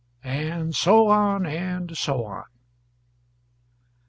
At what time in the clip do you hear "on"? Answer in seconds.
1.09-1.45, 2.25-2.45